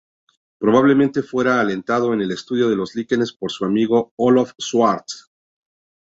Probablemente 0.57 1.21
fuera 1.21 1.59
alentado 1.61 2.11
en 2.15 2.21
el 2.21 2.31
estudio 2.31 2.69
de 2.69 2.75
los 2.75 2.95
líquenes 2.95 3.33
por 3.33 3.51
su 3.51 3.65
amigo 3.65 4.13
Olof 4.15 4.53
Swartz. 4.57 5.29